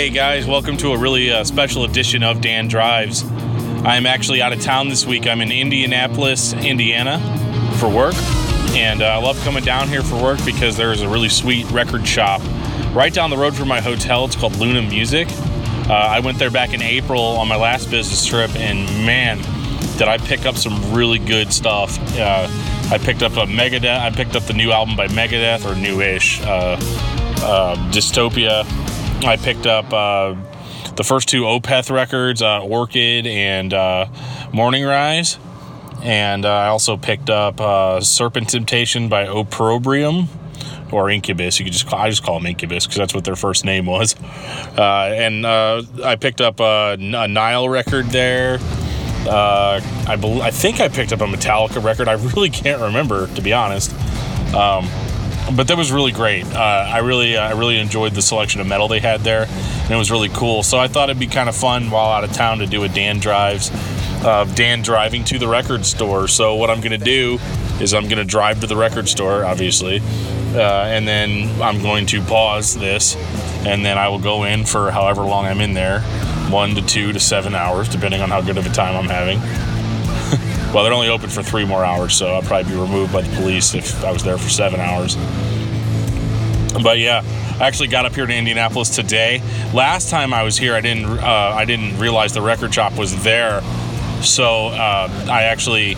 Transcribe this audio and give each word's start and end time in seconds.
Hey 0.00 0.08
guys, 0.08 0.46
welcome 0.46 0.78
to 0.78 0.92
a 0.92 0.98
really 0.98 1.30
uh, 1.30 1.44
special 1.44 1.84
edition 1.84 2.22
of 2.22 2.40
Dan 2.40 2.68
Drives. 2.68 3.22
I'm 3.84 4.06
actually 4.06 4.40
out 4.40 4.50
of 4.50 4.62
town 4.62 4.88
this 4.88 5.04
week. 5.04 5.26
I'm 5.26 5.42
in 5.42 5.52
Indianapolis, 5.52 6.54
Indiana 6.54 7.18
for 7.78 7.86
work, 7.90 8.14
and 8.70 9.02
uh, 9.02 9.08
I 9.08 9.16
love 9.18 9.38
coming 9.44 9.62
down 9.62 9.88
here 9.88 10.02
for 10.02 10.16
work 10.16 10.42
because 10.46 10.74
there's 10.74 11.02
a 11.02 11.08
really 11.10 11.28
sweet 11.28 11.70
record 11.70 12.08
shop 12.08 12.40
right 12.94 13.12
down 13.12 13.28
the 13.28 13.36
road 13.36 13.54
from 13.54 13.68
my 13.68 13.82
hotel. 13.82 14.24
It's 14.24 14.36
called 14.36 14.56
Luna 14.56 14.80
Music. 14.80 15.28
Uh, 15.30 15.92
I 15.92 16.20
went 16.20 16.38
there 16.38 16.50
back 16.50 16.72
in 16.72 16.80
April 16.80 17.20
on 17.20 17.46
my 17.46 17.56
last 17.56 17.90
business 17.90 18.24
trip, 18.24 18.56
and 18.56 18.86
man, 19.04 19.36
did 19.98 20.08
I 20.08 20.16
pick 20.16 20.46
up 20.46 20.56
some 20.56 20.94
really 20.94 21.18
good 21.18 21.52
stuff. 21.52 21.98
Uh, 22.18 22.48
I 22.90 22.96
picked 22.96 23.22
up 23.22 23.32
a 23.32 23.44
Megadeth. 23.44 24.00
I 24.00 24.08
picked 24.08 24.34
up 24.34 24.44
the 24.44 24.54
new 24.54 24.72
album 24.72 24.96
by 24.96 25.08
Megadeth, 25.08 25.70
or 25.70 25.78
newish, 25.78 26.40
uh, 26.40 26.78
uh, 27.42 27.76
Dystopia. 27.90 28.64
I 29.24 29.36
picked 29.36 29.66
up 29.66 29.92
uh, 29.92 30.34
the 30.96 31.04
first 31.04 31.28
two 31.28 31.42
Opeth 31.42 31.90
records, 31.90 32.40
uh, 32.42 32.62
Orchid 32.62 33.26
and 33.26 33.72
uh, 33.74 34.06
Morning 34.52 34.84
Rise. 34.84 35.38
And 36.02 36.46
uh, 36.46 36.50
I 36.50 36.66
also 36.68 36.96
picked 36.96 37.28
up 37.28 37.60
uh, 37.60 38.00
Serpent 38.00 38.48
Temptation 38.48 39.08
by 39.10 39.26
Opprobrium 39.26 40.28
or 40.90 41.10
Incubus. 41.10 41.58
You 41.58 41.66
could 41.66 41.74
just 41.74 41.86
call, 41.86 41.98
I 41.98 42.08
just 42.08 42.22
call 42.22 42.38
them 42.38 42.46
Incubus 42.46 42.86
because 42.86 42.96
that's 42.96 43.14
what 43.14 43.24
their 43.24 43.36
first 43.36 43.64
name 43.64 43.84
was. 43.84 44.16
Uh, 44.78 45.12
and 45.14 45.46
I 45.46 46.16
picked 46.16 46.40
up 46.40 46.58
a, 46.60 46.96
a 46.98 47.28
Nile 47.28 47.68
record 47.68 48.06
there. 48.06 48.58
I 49.28 50.16
bel 50.18 50.40
I 50.40 50.50
think 50.50 50.80
I 50.80 50.88
picked 50.88 51.12
up 51.12 51.20
a 51.20 51.26
Metallica 51.26 51.84
record. 51.84 52.08
I 52.08 52.14
really 52.14 52.50
can't 52.50 52.80
remember 52.80 53.26
to 53.34 53.42
be 53.42 53.52
honest. 53.52 53.92
Um, 54.54 54.88
but 55.56 55.68
that 55.68 55.76
was 55.76 55.90
really 55.90 56.12
great. 56.12 56.44
Uh, 56.46 56.58
I 56.58 56.98
really, 56.98 57.36
I 57.36 57.52
really 57.52 57.78
enjoyed 57.78 58.14
the 58.14 58.22
selection 58.22 58.60
of 58.60 58.66
metal 58.66 58.88
they 58.88 59.00
had 59.00 59.20
there, 59.20 59.44
and 59.44 59.90
it 59.90 59.96
was 59.96 60.10
really 60.10 60.28
cool. 60.28 60.62
So 60.62 60.78
I 60.78 60.88
thought 60.88 61.10
it'd 61.10 61.20
be 61.20 61.26
kind 61.26 61.48
of 61.48 61.56
fun 61.56 61.90
while 61.90 62.10
out 62.10 62.24
of 62.24 62.32
town 62.32 62.58
to 62.58 62.66
do 62.66 62.84
a 62.84 62.88
Dan 62.88 63.18
drives, 63.18 63.70
uh, 64.24 64.44
Dan 64.54 64.82
driving 64.82 65.24
to 65.24 65.38
the 65.38 65.48
record 65.48 65.84
store. 65.84 66.28
So 66.28 66.54
what 66.54 66.70
I'm 66.70 66.80
gonna 66.80 66.98
do 66.98 67.38
is 67.80 67.94
I'm 67.94 68.08
gonna 68.08 68.24
drive 68.24 68.60
to 68.60 68.66
the 68.66 68.76
record 68.76 69.08
store, 69.08 69.44
obviously, 69.44 70.00
uh, 70.54 70.84
and 70.86 71.06
then 71.06 71.60
I'm 71.60 71.82
going 71.82 72.06
to 72.06 72.22
pause 72.22 72.76
this, 72.76 73.16
and 73.64 73.84
then 73.84 73.98
I 73.98 74.08
will 74.08 74.18
go 74.18 74.44
in 74.44 74.64
for 74.64 74.90
however 74.90 75.22
long 75.22 75.46
I'm 75.46 75.60
in 75.60 75.74
there, 75.74 76.00
one 76.50 76.74
to 76.74 76.82
two 76.82 77.12
to 77.12 77.20
seven 77.20 77.54
hours, 77.54 77.88
depending 77.88 78.20
on 78.20 78.30
how 78.30 78.40
good 78.40 78.58
of 78.58 78.66
a 78.66 78.70
time 78.70 78.96
I'm 78.96 79.08
having. 79.08 79.38
Well, 80.72 80.84
they're 80.84 80.92
only 80.92 81.08
open 81.08 81.28
for 81.28 81.42
three 81.42 81.64
more 81.64 81.84
hours, 81.84 82.14
so 82.14 82.36
I'd 82.36 82.44
probably 82.44 82.72
be 82.72 82.78
removed 82.78 83.12
by 83.12 83.22
the 83.22 83.36
police 83.36 83.74
if 83.74 84.04
I 84.04 84.12
was 84.12 84.22
there 84.22 84.38
for 84.38 84.48
seven 84.48 84.78
hours. 84.78 85.16
But 86.80 86.98
yeah, 86.98 87.24
I 87.58 87.66
actually 87.66 87.88
got 87.88 88.06
up 88.06 88.14
here 88.14 88.24
to 88.24 88.32
Indianapolis 88.32 88.94
today. 88.94 89.42
Last 89.74 90.10
time 90.10 90.32
I 90.32 90.44
was 90.44 90.56
here, 90.56 90.74
I 90.76 90.80
didn't 90.80 91.06
uh, 91.06 91.54
I 91.56 91.64
didn't 91.64 91.98
realize 91.98 92.32
the 92.34 92.40
record 92.40 92.72
shop 92.72 92.96
was 92.96 93.20
there, 93.24 93.62
so 94.22 94.68
uh, 94.68 95.26
I 95.28 95.42
actually 95.42 95.96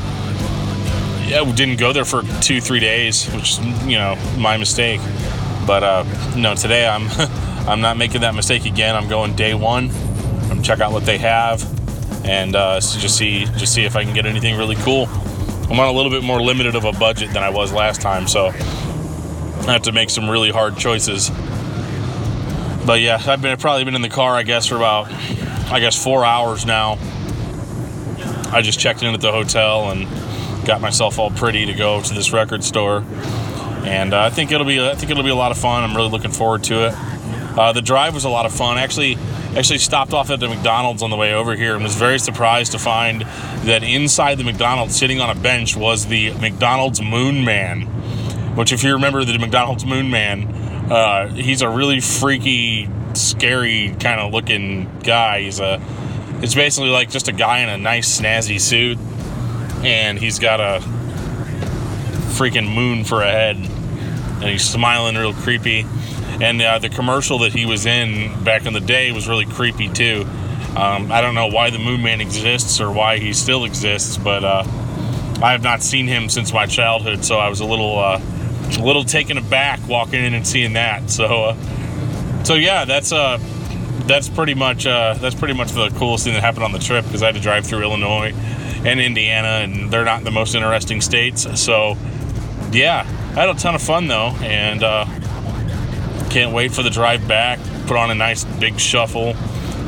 yeah, 1.28 1.44
didn't 1.54 1.78
go 1.78 1.92
there 1.92 2.06
for 2.06 2.22
two 2.40 2.62
three 2.62 2.80
days, 2.80 3.26
which 3.34 3.58
you 3.84 3.98
know 3.98 4.16
my 4.38 4.56
mistake. 4.56 5.02
But 5.66 5.82
uh, 5.82 6.34
no, 6.34 6.54
today 6.54 6.88
I'm 6.88 7.08
I'm 7.68 7.82
not 7.82 7.98
making 7.98 8.22
that 8.22 8.34
mistake 8.34 8.64
again. 8.64 8.96
I'm 8.96 9.08
going 9.08 9.36
day 9.36 9.52
one. 9.52 9.90
I'm 10.50 10.62
check 10.62 10.80
out 10.80 10.92
what 10.92 11.04
they 11.04 11.18
have 11.18 11.81
and 12.24 12.54
uh, 12.54 12.80
so 12.80 12.98
just 12.98 13.16
see 13.16 13.44
just 13.56 13.74
see 13.74 13.84
if 13.84 13.96
I 13.96 14.04
can 14.04 14.14
get 14.14 14.26
anything 14.26 14.56
really 14.56 14.76
cool. 14.76 15.06
I'm 15.70 15.78
on 15.80 15.88
a 15.88 15.92
little 15.92 16.10
bit 16.10 16.22
more 16.22 16.40
limited 16.40 16.74
of 16.74 16.84
a 16.84 16.92
budget 16.92 17.32
than 17.32 17.42
I 17.42 17.50
was 17.50 17.72
last 17.72 18.00
time, 18.00 18.28
so 18.28 18.48
I 18.48 19.72
have 19.72 19.82
to 19.82 19.92
make 19.92 20.10
some 20.10 20.28
really 20.28 20.50
hard 20.50 20.76
choices. 20.76 21.30
But 22.84 23.00
yeah, 23.00 23.20
I've 23.26 23.40
been 23.40 23.52
I've 23.52 23.60
probably 23.60 23.84
been 23.84 23.94
in 23.94 24.02
the 24.02 24.08
car, 24.08 24.34
I 24.34 24.42
guess, 24.42 24.66
for 24.66 24.76
about 24.76 25.10
I 25.70 25.80
guess 25.80 26.02
four 26.02 26.24
hours 26.24 26.66
now. 26.66 26.98
I 28.52 28.60
just 28.60 28.78
checked 28.78 29.02
in 29.02 29.14
at 29.14 29.20
the 29.20 29.32
hotel 29.32 29.90
and 29.90 30.06
got 30.66 30.80
myself 30.80 31.18
all 31.18 31.30
pretty 31.30 31.66
to 31.66 31.72
go 31.72 32.02
to 32.02 32.14
this 32.14 32.32
record 32.32 32.62
store, 32.62 33.04
and 33.84 34.12
uh, 34.12 34.20
I 34.20 34.30
think 34.30 34.52
it'll 34.52 34.66
be 34.66 34.80
I 34.84 34.94
think 34.94 35.10
it'll 35.10 35.22
be 35.22 35.30
a 35.30 35.34
lot 35.34 35.52
of 35.52 35.58
fun. 35.58 35.82
I'm 35.82 35.96
really 35.96 36.10
looking 36.10 36.32
forward 36.32 36.64
to 36.64 36.88
it. 36.88 36.94
Uh, 37.56 37.72
the 37.72 37.82
drive 37.82 38.14
was 38.14 38.24
a 38.24 38.30
lot 38.30 38.46
of 38.46 38.52
fun. 38.52 38.78
Actually, 38.78 39.16
actually 39.56 39.78
stopped 39.78 40.12
off 40.12 40.30
at 40.30 40.40
the 40.40 40.48
McDonald's 40.48 41.02
on 41.02 41.10
the 41.10 41.16
way 41.16 41.34
over 41.34 41.54
here 41.54 41.74
and 41.74 41.82
was 41.82 41.94
very 41.94 42.18
surprised 42.18 42.72
to 42.72 42.78
find 42.78 43.22
that 43.64 43.82
inside 43.82 44.36
the 44.36 44.44
McDonald's, 44.44 44.96
sitting 44.96 45.20
on 45.20 45.36
a 45.36 45.38
bench, 45.38 45.76
was 45.76 46.06
the 46.06 46.32
McDonald's 46.34 47.02
Moon 47.02 47.44
Man. 47.44 47.82
Which, 48.56 48.72
if 48.72 48.82
you 48.82 48.94
remember 48.94 49.24
the 49.24 49.38
McDonald's 49.38 49.84
Moon 49.84 50.10
Man, 50.10 50.44
uh, 50.90 51.28
he's 51.28 51.62
a 51.62 51.68
really 51.68 52.00
freaky, 52.00 52.88
scary 53.14 53.94
kind 54.00 54.20
of 54.20 54.32
looking 54.32 54.90
guy. 55.00 55.42
He's 55.42 55.60
a, 55.60 55.80
it's 56.42 56.54
basically 56.54 56.90
like 56.90 57.10
just 57.10 57.28
a 57.28 57.32
guy 57.32 57.58
in 57.58 57.68
a 57.68 57.78
nice 57.78 58.20
snazzy 58.20 58.60
suit, 58.60 58.98
and 59.84 60.18
he's 60.18 60.38
got 60.38 60.60
a 60.60 60.82
freaking 62.32 62.74
moon 62.74 63.04
for 63.04 63.22
a 63.22 63.30
head, 63.30 63.56
and 63.56 64.44
he's 64.44 64.64
smiling 64.64 65.16
real 65.16 65.34
creepy 65.34 65.86
and 66.40 66.60
uh, 66.62 66.78
the 66.78 66.88
commercial 66.88 67.38
that 67.40 67.52
he 67.52 67.66
was 67.66 67.86
in 67.86 68.42
back 68.44 68.66
in 68.66 68.72
the 68.72 68.80
day 68.80 69.12
was 69.12 69.28
really 69.28 69.46
creepy 69.46 69.88
too. 69.88 70.26
Um, 70.76 71.12
I 71.12 71.20
don't 71.20 71.34
know 71.34 71.48
why 71.48 71.68
the 71.68 71.78
Moon 71.78 72.02
Man 72.02 72.20
exists 72.20 72.80
or 72.80 72.90
why 72.90 73.18
he 73.18 73.34
still 73.34 73.64
exists, 73.64 74.16
but 74.16 74.42
uh, 74.42 74.64
I 75.42 75.52
have 75.52 75.62
not 75.62 75.82
seen 75.82 76.06
him 76.06 76.30
since 76.30 76.52
my 76.52 76.66
childhood, 76.66 77.24
so 77.24 77.36
I 77.36 77.50
was 77.50 77.60
a 77.60 77.66
little, 77.66 77.98
uh, 77.98 78.20
a 78.78 78.82
little 78.82 79.04
taken 79.04 79.36
aback 79.36 79.86
walking 79.86 80.24
in 80.24 80.32
and 80.32 80.46
seeing 80.46 80.72
that. 80.72 81.10
So, 81.10 81.44
uh, 81.44 82.42
so 82.44 82.54
yeah, 82.54 82.86
that's 82.86 83.12
uh, 83.12 83.38
that's 84.06 84.30
pretty 84.30 84.54
much 84.54 84.86
uh, 84.86 85.14
that's 85.14 85.34
pretty 85.34 85.54
much 85.54 85.72
the 85.72 85.90
coolest 85.90 86.24
thing 86.24 86.32
that 86.34 86.40
happened 86.42 86.64
on 86.64 86.72
the 86.72 86.78
trip 86.78 87.04
because 87.04 87.22
I 87.22 87.26
had 87.26 87.34
to 87.34 87.40
drive 87.40 87.66
through 87.66 87.82
Illinois 87.82 88.32
and 88.84 88.98
Indiana, 88.98 89.60
and 89.62 89.90
they're 89.90 90.06
not 90.06 90.24
the 90.24 90.30
most 90.30 90.54
interesting 90.54 91.02
states. 91.02 91.46
So, 91.60 91.96
yeah, 92.70 93.00
I 93.36 93.40
had 93.40 93.48
a 93.50 93.54
ton 93.54 93.74
of 93.74 93.82
fun 93.82 94.08
though, 94.08 94.30
and 94.40 94.82
can't 96.32 96.54
wait 96.54 96.72
for 96.72 96.82
the 96.82 96.88
drive 96.88 97.28
back. 97.28 97.58
Put 97.86 97.98
on 97.98 98.10
a 98.10 98.14
nice 98.14 98.44
big 98.44 98.80
shuffle. 98.80 99.34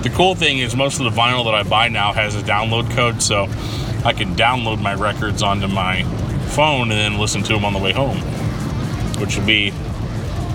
The 0.02 0.10
cool 0.14 0.34
thing 0.34 0.58
is 0.58 0.76
most 0.76 1.00
of 1.00 1.04
the 1.04 1.18
vinyl 1.18 1.46
that 1.46 1.54
I 1.54 1.62
buy 1.62 1.88
now 1.88 2.12
has 2.12 2.36
a 2.36 2.42
download 2.42 2.90
code, 2.94 3.22
so 3.22 3.44
I 4.04 4.12
can 4.12 4.34
download 4.36 4.82
my 4.82 4.92
records 4.92 5.42
onto 5.42 5.68
my 5.68 6.02
phone 6.50 6.90
and 6.90 7.00
then 7.00 7.18
listen 7.18 7.42
to 7.44 7.54
them 7.54 7.64
on 7.64 7.72
the 7.72 7.78
way 7.78 7.92
home, 7.92 8.18
which 9.18 9.38
will 9.38 9.46
be 9.46 9.72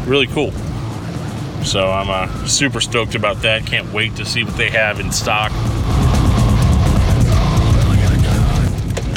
really 0.05 0.27
cool. 0.27 0.51
So 1.63 1.91
I'm 1.91 2.09
uh, 2.11 2.45
super 2.45 2.81
stoked 2.81 3.16
about 3.16 3.41
that. 3.41 3.66
Can't 3.66 3.91
wait 3.91 4.16
to 4.17 4.25
see 4.25 4.44
what 4.44 4.56
they 4.57 4.69
have 4.69 5.00
in 5.00 5.11
stock. 5.11 5.51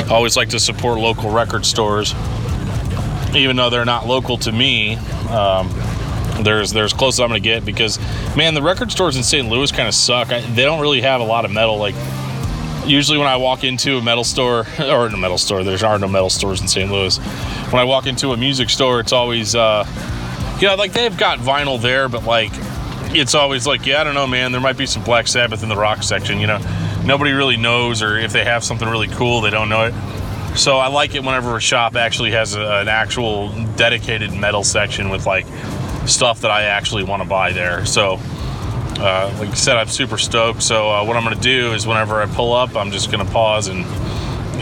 I 0.09 0.15
always 0.15 0.39
like 0.39 0.49
to 0.49 0.59
support 0.59 0.99
local 0.99 1.31
record 1.31 1.67
stores, 1.67 2.15
even 3.35 3.57
though 3.57 3.69
they're 3.69 3.85
not 3.85 4.07
local 4.07 4.39
to 4.39 4.53
me. 4.53 4.97
Um, 5.29 5.69
there's 6.41 6.73
there's 6.73 6.93
close 6.93 7.17
as 7.17 7.21
I'm 7.21 7.29
gonna 7.29 7.41
get 7.41 7.65
because 7.65 7.99
man, 8.37 8.55
the 8.55 8.63
record 8.63 8.91
stores 8.91 9.17
in 9.17 9.23
St. 9.23 9.49
Louis 9.49 9.71
kind 9.71 9.89
of 9.89 9.95
suck. 9.95 10.33
I, 10.33 10.41
they 10.41 10.65
don't 10.65 10.81
really 10.81 11.01
have 11.03 11.21
a 11.21 11.25
lot 11.25 11.45
of 11.45 11.51
metal. 11.51 11.77
Like 11.77 11.95
usually 12.87 13.19
when 13.19 13.29
I 13.29 13.37
walk 13.37 13.65
into 13.65 13.99
a 13.99 14.03
metal 14.03 14.25
store 14.25 14.67
or 14.81 15.07
a 15.07 15.17
metal 15.17 15.39
store, 15.39 15.63
there 15.63 15.85
are 15.85 15.99
no 15.99 16.09
metal 16.09 16.31
stores 16.31 16.61
in 16.61 16.69
St. 16.69 16.91
Louis. 16.91 17.19
When 17.19 17.81
I 17.81 17.85
walk 17.85 18.07
into 18.07 18.33
a 18.33 18.37
music 18.37 18.71
store, 18.71 19.01
it's 19.01 19.13
always 19.13 19.55
uh, 19.55 19.87
you 20.61 20.69
know 20.69 20.75
like 20.75 20.93
they've 20.93 21.17
got 21.17 21.39
vinyl 21.39 21.81
there, 21.81 22.09
but 22.09 22.25
like 22.25 22.53
it's 23.15 23.35
always 23.35 23.67
like 23.67 23.87
yeah, 23.87 24.01
I 24.01 24.05
don't 24.05 24.15
know, 24.15 24.27
man. 24.27 24.53
There 24.53 24.61
might 24.61 24.79
be 24.79 24.87
some 24.87 25.03
Black 25.05 25.29
Sabbath 25.29 25.63
in 25.63 25.69
the 25.69 25.77
rock 25.77 26.03
section. 26.03 26.41
You 26.41 26.47
know, 26.47 27.03
nobody 27.05 27.33
really 27.33 27.57
knows, 27.57 28.03
or 28.03 28.17
if 28.19 28.33
they 28.33 28.45
have 28.45 28.65
something 28.65 28.89
really 28.89 29.09
cool, 29.09 29.41
they 29.41 29.51
don't 29.51 29.69
know 29.69 29.85
it. 29.85 29.95
So 30.57 30.77
I 30.77 30.89
like 30.89 31.15
it 31.15 31.25
whenever 31.25 31.57
a 31.57 31.61
shop 31.61 31.97
actually 31.97 32.33
has 32.33 32.55
a, 32.55 32.81
an 32.81 32.89
actual 32.89 33.49
dedicated 33.77 34.33
metal 34.35 34.65
section 34.65 35.09
with 35.09 35.27
like 35.27 35.47
stuff 36.07 36.41
that 36.41 36.51
I 36.51 36.65
actually 36.65 37.05
want 37.05 37.23
to 37.23 37.29
buy 37.29 37.53
there. 37.53 37.85
So, 37.87 38.19
uh, 38.99 39.35
like 39.39 39.51
I 39.51 39.55
said, 39.55 39.77
I'm 39.77 39.89
super 39.89 40.19
stoked. 40.19 40.63
So, 40.63 40.91
uh, 40.91 41.05
what 41.05 41.17
I'm 41.17 41.25
going 41.25 41.37
to 41.37 41.43
do 41.43 41.73
is 41.73 41.87
whenever 41.87 42.21
I 42.21 42.27
pull 42.27 42.53
up, 42.53 42.77
I'm 42.77 42.91
just 42.91 43.11
going 43.11 43.25
to 43.25 43.33
pause 43.33 43.69
and 43.69 43.85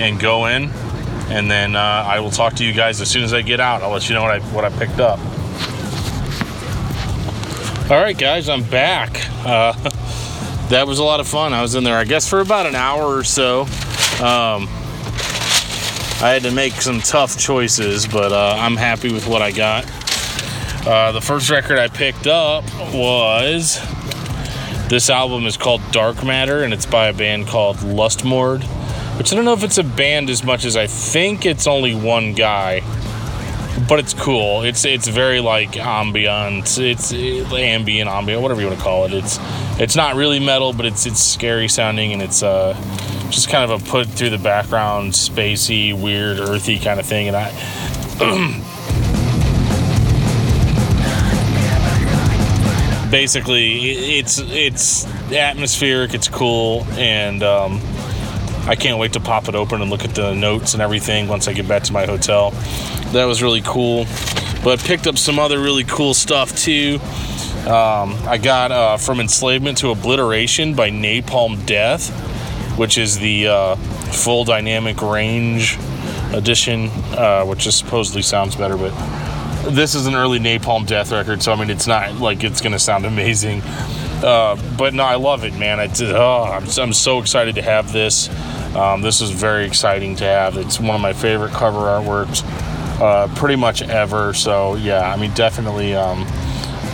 and 0.01 0.19
go 0.19 0.47
in, 0.47 0.71
and 1.29 1.51
then 1.51 1.77
uh, 1.77 1.79
I 1.79 2.21
will 2.21 2.31
talk 2.31 2.55
to 2.55 2.65
you 2.65 2.73
guys 2.73 3.01
as 3.01 3.11
soon 3.11 3.23
as 3.23 3.35
I 3.35 3.43
get 3.43 3.61
out. 3.61 3.83
I'll 3.83 3.91
let 3.91 4.09
you 4.09 4.15
know 4.15 4.23
what 4.23 4.31
I 4.31 4.41
what 4.55 4.65
I 4.65 4.71
picked 4.71 5.01
up. 5.01 5.19
All 7.91 8.01
right, 8.01 8.17
guys, 8.17 8.49
I'm 8.49 8.63
back. 8.63 9.11
Uh, 9.45 9.73
that 10.69 10.87
was 10.87 11.01
a 11.01 11.05
lot 11.05 11.19
of 11.19 11.27
fun. 11.27 11.53
I 11.53 11.61
was 11.61 11.75
in 11.75 11.83
there, 11.83 11.97
I 11.97 12.05
guess, 12.05 12.29
for 12.29 12.41
about 12.41 12.67
an 12.67 12.77
hour 12.77 13.17
or 13.17 13.25
so. 13.25 13.63
Um, 14.23 14.69
I 16.23 16.31
had 16.33 16.43
to 16.43 16.53
make 16.53 16.75
some 16.75 17.01
tough 17.01 17.37
choices, 17.37 18.07
but 18.07 18.31
uh, 18.31 18.55
I'm 18.59 18.77
happy 18.77 19.13
with 19.13 19.27
what 19.27 19.43
I 19.43 19.51
got. 19.51 19.85
Uh, 20.87 21.13
the 21.13 21.21
first 21.21 21.51
record 21.51 21.79
I 21.79 21.89
picked 21.89 22.27
up 22.27 22.65
was 22.95 23.79
this 24.89 25.11
album 25.11 25.45
is 25.45 25.59
called 25.59 25.83
Dark 25.93 26.25
Matter 26.25 26.63
and 26.63 26.73
it's 26.73 26.87
by 26.87 27.09
a 27.09 27.13
band 27.13 27.49
called 27.49 27.77
Lustmord, 27.77 28.63
which 29.19 29.31
I 29.31 29.37
don't 29.37 29.45
know 29.45 29.53
if 29.53 29.63
it's 29.63 29.77
a 29.77 29.85
band 29.85 30.31
as 30.31 30.43
much 30.43 30.65
as 30.65 30.79
I 30.79 30.87
think 30.87 31.45
it's 31.45 31.67
only 31.67 31.95
one 31.95 32.33
guy, 32.33 32.81
but 33.91 33.99
it's 33.99 34.15
cool. 34.15 34.63
It's 34.63 34.87
it's 34.87 35.07
very 35.07 35.41
like 35.41 35.77
ambient. 35.77 36.79
It's, 36.79 36.79
it's 36.79 37.13
ambient, 37.13 38.09
ambient, 38.09 38.41
whatever 38.41 38.63
you 38.63 38.69
want 38.69 38.79
to 38.79 38.85
call 38.85 39.05
it. 39.05 39.13
It's 39.13 39.39
it's 39.79 39.97
not 39.97 40.17
really 40.17 40.41
metal, 40.41 40.73
but 40.73 40.87
it's 40.87 41.05
it's 41.05 41.23
scary 41.23 41.69
sounding 41.69 42.15
and 42.15 42.23
it's 42.23 42.43
uh, 42.43 42.73
just 43.29 43.51
kind 43.51 43.71
of 43.71 43.83
a 43.83 43.91
put 43.91 44.09
through 44.09 44.31
the 44.31 44.39
background, 44.39 45.13
spacey, 45.13 45.93
weird, 45.93 46.39
earthy 46.41 46.79
kind 46.79 46.99
of 46.99 47.05
thing. 47.05 47.29
And 47.29 47.37
I. 47.37 48.67
basically 53.11 53.91
it's 54.19 54.39
it's 54.39 55.07
atmospheric 55.33 56.15
it's 56.15 56.29
cool 56.29 56.85
and 56.93 57.43
um, 57.43 57.81
i 58.67 58.77
can't 58.79 58.99
wait 58.99 59.13
to 59.13 59.21
pop 59.21 59.49
it 59.49 59.55
open 59.55 59.83
and 59.83 59.91
look 59.91 60.05
at 60.05 60.15
the 60.15 60.35
notes 60.35 60.75
and 60.75 60.83
everything 60.83 61.27
once 61.27 61.49
i 61.49 61.53
get 61.53 61.67
back 61.67 61.83
to 61.83 61.93
my 61.93 62.07
hotel. 62.07 62.53
That 63.13 63.25
was 63.25 63.43
really 63.43 63.63
cool. 63.63 64.07
But 64.63 64.79
picked 64.79 65.07
up 65.07 65.19
some 65.19 65.39
other 65.39 65.59
really 65.59 65.85
cool 65.85 66.15
stuff 66.15 66.57
too. 66.57 67.01
Um, 67.67 68.15
I 68.27 68.39
got 68.41 68.71
uh, 68.71 68.97
From 68.99 69.19
Enslavement 69.21 69.79
to 69.79 69.91
Obliteration 69.91 70.75
by 70.75 70.91
Napalm 70.91 71.65
Death, 71.67 72.11
which 72.79 72.99
is 72.99 73.19
the 73.19 73.49
uh, 73.49 73.77
full 73.77 74.45
dynamic 74.45 75.03
range 75.03 75.77
edition, 76.33 76.89
uh, 77.17 77.45
which 77.45 77.61
just 77.61 77.79
supposedly 77.79 78.23
sounds 78.23 78.55
better, 78.55 78.77
but 78.77 78.93
this 79.69 79.95
is 79.95 80.07
an 80.07 80.15
early 80.15 80.39
Napalm 80.39 80.87
Death 80.87 81.13
record, 81.13 81.43
so 81.43 81.53
I 81.53 81.57
mean, 81.57 81.71
it's 81.71 81.87
not 81.87 82.17
like 82.17 82.45
it's 82.45 82.61
going 82.61 82.73
to 82.73 82.79
sound 82.79 83.07
amazing. 83.07 83.63
Uh, 84.23 84.57
but 84.77 84.93
no, 84.93 85.05
I 85.05 85.15
love 85.15 85.45
it, 85.45 85.55
man. 85.55 85.81
It's, 85.81 86.03
oh, 86.03 86.45
I'm, 86.45 86.65
I'm 86.79 86.93
so 86.93 87.21
excited 87.21 87.55
to 87.55 87.63
have 87.63 87.93
this. 87.93 88.29
Um, 88.77 89.03
this 89.03 89.21
is 89.21 89.31
very 89.31 89.67
exciting 89.67 90.17
to 90.17 90.25
have. 90.25 90.57
It's 90.57 90.79
one 90.79 90.95
of 90.95 91.01
my 91.01 91.13
favorite 91.13 91.53
cover 91.53 91.79
artworks, 91.79 92.43
uh, 93.01 93.29
pretty 93.35 93.57
much 93.57 93.83
ever. 93.83 94.35
So 94.35 94.75
yeah, 94.75 95.13
I 95.13 95.17
mean, 95.17 95.33
definitely. 95.35 95.95
Um, 95.95 96.27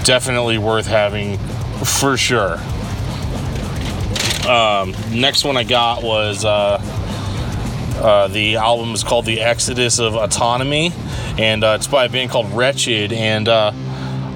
definitely 0.06 0.56
worth 0.56 0.86
having 0.86 1.36
for 1.84 2.16
sure. 2.16 2.58
Um, 4.48 4.94
next 5.10 5.44
one 5.44 5.56
I 5.56 5.64
got 5.64 6.04
was 6.04 6.44
uh, 6.44 6.75
uh, 8.06 8.28
the 8.28 8.54
album 8.54 8.94
is 8.94 9.02
called 9.02 9.24
The 9.24 9.40
Exodus 9.40 9.98
of 9.98 10.14
Autonomy, 10.14 10.92
and 11.38 11.64
uh, 11.64 11.74
it's 11.76 11.88
by 11.88 12.04
a 12.04 12.08
band 12.08 12.30
called 12.30 12.48
Wretched. 12.52 13.12
And 13.12 13.48
uh, 13.48 13.72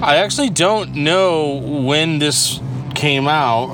I 0.01 0.17
actually 0.17 0.49
don't 0.49 0.93
know 0.93 1.53
when 1.53 2.19
this 2.19 2.59
came 2.95 3.29
out. 3.29 3.69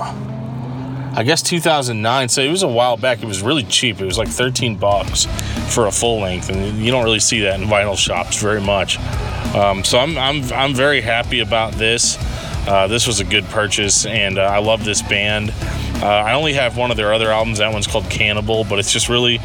I 1.16 1.24
guess 1.24 1.42
2009, 1.42 2.30
so 2.30 2.42
it 2.44 2.52
was 2.52 2.62
a 2.62 2.68
while 2.68 2.96
back. 2.96 3.24
It 3.24 3.26
was 3.26 3.42
really 3.42 3.64
cheap. 3.64 4.00
It 4.00 4.06
was 4.06 4.20
like 4.20 4.28
13 4.28 4.78
bucks 4.78 5.26
for 5.74 5.88
a 5.88 5.92
full 5.92 6.20
length, 6.20 6.50
and 6.50 6.78
you 6.78 6.92
don't 6.92 7.04
really 7.04 7.20
see 7.20 7.42
that 7.42 7.60
in 7.60 7.68
vinyl 7.68 7.98
shops 7.98 8.40
very 8.40 8.62
much. 8.62 9.00
Um, 9.56 9.84
so 9.84 9.98
I'm, 9.98 10.16
I'm, 10.16 10.44
I'm 10.54 10.76
very 10.76 11.02
happy 11.02 11.40
about 11.40 11.74
this. 11.74 12.18
Uh, 12.68 12.86
this 12.86 13.08
was 13.08 13.20
a 13.20 13.24
good 13.24 13.46
purchase, 13.46 14.06
and 14.06 14.38
uh, 14.38 14.44
I 14.44 14.60
love 14.60 14.86
this 14.86 15.02
band. 15.02 15.52
Uh, 16.04 16.06
I 16.06 16.34
only 16.34 16.54
have 16.54 16.78
one 16.78 16.92
of 16.92 16.98
their 16.98 17.14
other 17.14 17.32
albums. 17.32 17.58
That 17.58 17.74
one's 17.74 17.88
called 17.88 18.08
Cannibal, 18.12 18.66
but 18.66 18.78
it's 18.78 18.92
just 18.92 19.10
really, 19.10 19.40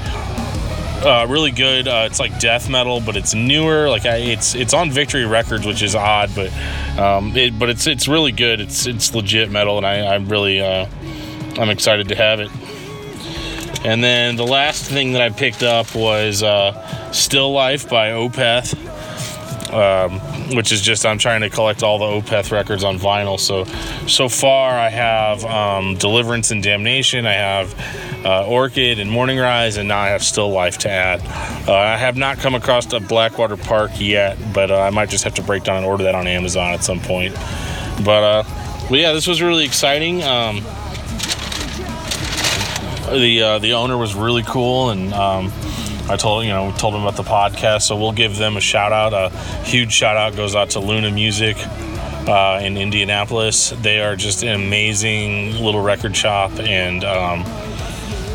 uh, 1.05 1.27
really 1.29 1.51
good. 1.51 1.89
Uh, 1.89 2.05
it's 2.07 2.21
like 2.21 2.39
death 2.39 2.69
metal, 2.69 3.01
but 3.01 3.17
it's 3.17 3.35
newer. 3.35 3.89
Like 3.89 4.07
I, 4.07 4.17
it's 4.17 4.55
it's 4.55 4.75
on 4.75 4.91
Victory 4.91 5.25
Records, 5.27 5.67
which 5.67 5.83
is 5.83 5.95
odd, 5.95 6.31
but 6.35 6.53
um, 6.99 7.37
it, 7.37 7.59
but 7.59 7.69
it's 7.71 7.87
it's 7.87 8.09
really 8.09 8.33
good. 8.33 8.61
It's 8.61 8.87
it's 8.87 9.15
legit 9.15 9.51
metal, 9.51 9.77
and 9.77 9.87
I, 9.87 10.15
I'm 10.15 10.29
really 10.29 10.61
uh, 10.61 10.87
I'm 11.59 11.71
excited 11.71 12.09
to 12.09 12.15
have 12.15 12.41
it. 12.41 12.51
And 13.85 14.03
then 14.03 14.37
the 14.37 14.47
last 14.47 14.85
thing 14.85 15.13
that 15.13 15.23
I 15.23 15.31
picked 15.31 15.63
up 15.65 15.95
was 15.95 16.45
Still 17.13 17.53
Life 17.53 17.89
by 17.89 18.11
Opeth 18.11 18.79
um, 19.73 20.21
which 20.55 20.71
is 20.71 20.83
just 20.83 21.07
I'm 21.07 21.19
trying 21.19 21.41
to 21.41 21.51
collect 21.51 21.83
all 21.83 21.99
the 21.99 22.05
Opeth 22.05 22.53
records 22.53 22.85
on 22.85 22.99
vinyl. 22.99 23.41
So 23.41 23.65
so 24.07 24.29
far 24.29 24.79
I 24.79 24.91
have 24.91 25.45
um, 25.45 25.97
Deliverance 25.97 26.51
and 26.51 26.63
Damnation. 26.63 27.27
I 27.27 27.33
have 27.33 27.75
uh, 28.25 28.47
Orchid 28.47 28.99
and 28.99 29.11
Morning 29.11 29.39
Rise, 29.39 29.77
and 29.77 29.89
now 29.89 29.99
I 29.99 30.09
have 30.09 30.23
Still 30.23 30.51
Life 30.51 30.79
to 30.79 30.91
add. 30.91 31.21
Uh, 31.69 31.75
I 31.75 31.97
have 31.97 32.17
not 32.17 32.39
come 32.39 32.55
across 32.55 32.93
a 32.93 33.01
Blackwater 33.01 33.57
Park 33.57 33.93
yet, 33.97 34.39
but 34.53 34.71
uh, 34.71 34.81
I 34.81 34.91
might 34.91 35.09
just 35.09 35.25
have 35.25 35.35
to 35.35 35.43
break 35.43 35.65
down 35.65 35.77
and 35.77 35.87
order 35.87 36.05
that 36.05 36.15
on 36.15 36.27
Amazon 36.27 36.73
at 36.73 36.85
some 36.85 37.01
point. 37.01 37.35
But 38.05 38.23
uh, 38.23 38.43
but 38.89 38.99
yeah, 38.99 39.13
this 39.13 39.27
was 39.27 39.43
really 39.43 39.65
exciting. 39.65 40.23
Um, 40.23 40.57
the 43.19 43.43
uh, 43.43 43.59
the 43.59 43.73
owner 43.75 43.97
was 43.97 44.15
really 44.15 44.43
cool 44.43 44.91
and. 44.91 45.13
Um, 45.13 45.53
I 46.09 46.17
told 46.17 46.45
you 46.45 46.51
know 46.51 46.73
told 46.73 46.95
them 46.95 47.03
about 47.03 47.17
the 47.17 47.23
podcast, 47.23 47.83
so 47.83 47.97
we'll 47.97 48.13
give 48.13 48.37
them 48.37 48.57
a 48.57 48.61
shout 48.61 48.93
out. 48.93 49.15
A 49.15 49.31
huge 49.65 49.93
shout 49.93 50.17
out 50.17 50.35
goes 50.35 50.57
out 50.57 50.71
to 50.71 50.81
Luna 50.81 51.13
Music 51.13 51.57
uh, 52.27 52.61
in 52.63 52.77
Indianapolis. 52.77 53.71
They 53.71 54.01
are 54.01 54.17
just 54.17 54.43
an 54.43 54.49
amazing 54.49 55.53
little 55.63 55.81
record 55.81 56.17
shop, 56.17 56.51
and 56.59 57.05
um, 57.05 57.45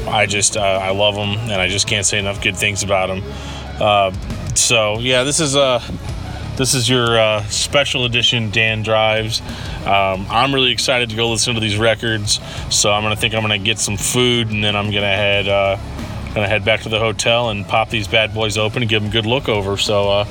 I 0.08 0.26
just 0.26 0.58
uh, 0.58 0.62
I 0.62 0.92
love 0.92 1.16
them, 1.16 1.32
and 1.50 1.54
I 1.54 1.68
just 1.68 1.88
can't 1.88 2.06
say 2.06 2.20
enough 2.20 2.42
good 2.42 2.56
things 2.56 2.84
about 2.84 3.08
them. 3.08 3.24
Uh, 3.80 4.12
so 4.56 5.00
yeah, 5.00 5.24
this 5.24 5.40
is 5.40 5.56
a 5.56 5.62
uh, 5.62 5.82
this 6.58 6.74
is 6.74 6.90
your 6.90 7.20
uh, 7.20 7.44
special 7.44 8.06
edition 8.06 8.50
Dan 8.50 8.82
drives. 8.82 9.42
Um, 9.86 10.26
I'm 10.30 10.54
really 10.54 10.72
excited 10.72 11.10
to 11.12 11.16
go 11.16 11.30
listen 11.30 11.54
to 11.54 11.60
these 11.60 11.78
records. 11.78 12.40
So 12.76 12.92
I'm 12.92 13.04
gonna 13.04 13.16
think 13.16 13.36
I'm 13.36 13.42
gonna 13.42 13.60
get 13.60 13.78
some 13.78 13.96
food, 13.96 14.50
and 14.50 14.64
then 14.64 14.76
I'm 14.76 14.86
gonna 14.92 15.06
head 15.06 15.48
uh, 15.48 15.78
gonna 16.34 16.48
head 16.48 16.66
back 16.66 16.82
to 16.82 16.90
the 16.90 17.00
hotel 17.00 17.50
and 17.50 17.66
pop 17.68 17.90
these 17.90 18.08
bad 18.08 18.34
boys 18.34 18.58
open 18.58 18.84
and 18.84 18.90
give 18.90 19.02
them 19.02 19.10
a 19.10 19.14
good 19.14 19.26
look 19.26 19.50
over. 19.50 19.78
So, 19.78 20.10
uh, 20.10 20.26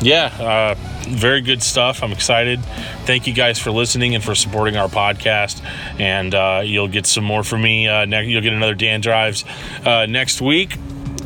yeah, 0.00 0.26
uh, 0.38 0.74
very 1.08 1.40
good 1.40 1.62
stuff. 1.62 2.02
I'm 2.02 2.12
excited. 2.12 2.60
Thank 3.04 3.26
you 3.26 3.32
guys 3.32 3.58
for 3.58 3.70
listening 3.70 4.14
and 4.14 4.22
for 4.22 4.34
supporting 4.34 4.76
our 4.76 4.88
podcast. 4.88 5.62
And 5.98 6.34
uh, 6.34 6.62
you'll 6.64 6.88
get 6.88 7.06
some 7.06 7.24
more 7.24 7.42
from 7.42 7.62
me. 7.62 7.88
Uh, 7.88 8.04
ne- 8.04 8.26
you'll 8.26 8.42
get 8.42 8.52
another 8.52 8.74
Dan 8.74 9.00
Drives 9.00 9.44
uh, 9.84 10.06
next 10.06 10.40
week. 10.40 10.76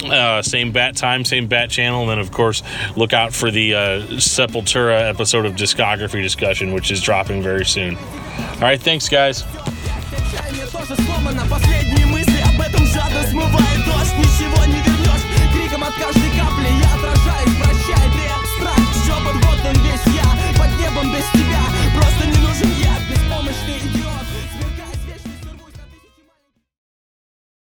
Uh, 0.04 0.42
same 0.42 0.70
bat 0.70 0.96
time, 0.96 1.24
same 1.24 1.46
bat 1.46 1.70
channel, 1.70 2.02
and 2.02 2.10
then 2.10 2.18
of 2.18 2.30
course 2.30 2.62
look 2.94 3.14
out 3.14 3.32
for 3.32 3.50
the 3.50 3.74
uh, 3.74 3.78
Sepultura 4.18 5.08
episode 5.08 5.46
of 5.46 5.54
Discography 5.54 6.22
Discussion, 6.22 6.74
which 6.74 6.90
is 6.90 7.00
dropping 7.00 7.42
very 7.42 7.64
soon. 7.64 7.96
All 7.96 8.60
right, 8.60 8.80
thanks, 8.80 9.08
guys. 9.08 9.44
от 15.84 15.92
каждой 15.96 16.30
капли 16.30 16.83